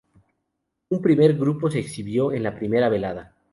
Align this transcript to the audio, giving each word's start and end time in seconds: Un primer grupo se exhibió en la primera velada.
Un 0.89 0.99
primer 1.03 1.35
grupo 1.37 1.69
se 1.69 1.77
exhibió 1.77 2.31
en 2.31 2.41
la 2.41 2.55
primera 2.55 2.89
velada. 2.89 3.35